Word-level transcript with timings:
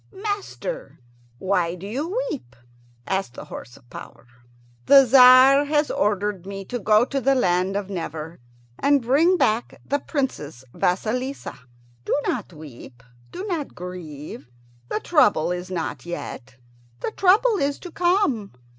"Master, 0.23 0.99
why 1.37 1.75
do 1.75 1.85
you 1.85 2.17
weep?" 2.31 2.55
asked 3.05 3.35
the 3.35 3.45
horse 3.45 3.77
of 3.77 3.87
power. 3.91 4.25
"The 4.87 5.05
Tzar 5.05 5.65
has 5.65 5.91
ordered 5.91 6.43
me 6.47 6.65
to 6.65 6.79
go 6.79 7.05
to 7.05 7.21
the 7.21 7.35
land 7.35 7.75
of 7.75 7.87
Never, 7.87 8.39
and 8.79 9.03
to 9.03 9.07
bring 9.07 9.37
back 9.37 9.79
the 9.85 9.99
Princess 9.99 10.65
Vasilissa." 10.73 11.59
"Do 12.03 12.19
not 12.27 12.51
weep 12.51 13.03
do 13.31 13.45
not 13.45 13.75
grieve. 13.75 14.49
The 14.89 15.01
trouble 15.01 15.51
is 15.51 15.69
not 15.69 16.03
yet; 16.03 16.55
the 17.01 17.11
trouble 17.11 17.57
is 17.57 17.77
to 17.77 17.91
come. 17.91 18.53